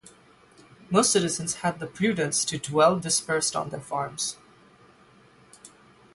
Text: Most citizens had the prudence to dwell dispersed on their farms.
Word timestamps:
Most 0.89 1.11
citizens 1.11 1.57
had 1.57 1.77
the 1.79 1.85
prudence 1.85 2.43
to 2.45 2.57
dwell 2.57 2.97
dispersed 2.99 3.55
on 3.55 3.69
their 3.69 3.79
farms. 3.81 4.35